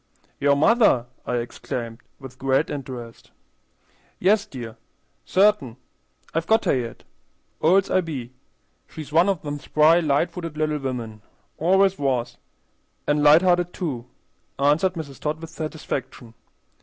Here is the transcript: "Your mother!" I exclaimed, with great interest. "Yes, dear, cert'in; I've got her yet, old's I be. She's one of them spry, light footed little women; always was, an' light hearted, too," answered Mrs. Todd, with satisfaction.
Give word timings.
"Your 0.39 0.55
mother!" 0.55 1.05
I 1.27 1.35
exclaimed, 1.35 1.99
with 2.19 2.39
great 2.39 2.71
interest. 2.71 3.29
"Yes, 4.17 4.47
dear, 4.47 4.77
cert'in; 5.27 5.77
I've 6.33 6.47
got 6.47 6.65
her 6.65 6.75
yet, 6.75 7.03
old's 7.61 7.91
I 7.91 8.01
be. 8.01 8.33
She's 8.87 9.11
one 9.13 9.29
of 9.29 9.43
them 9.43 9.59
spry, 9.59 9.99
light 9.99 10.31
footed 10.31 10.57
little 10.57 10.79
women; 10.79 11.21
always 11.59 11.99
was, 11.99 12.37
an' 13.05 13.21
light 13.21 13.43
hearted, 13.43 13.73
too," 13.73 14.07
answered 14.57 14.93
Mrs. 14.93 15.19
Todd, 15.19 15.39
with 15.39 15.51
satisfaction. 15.51 16.33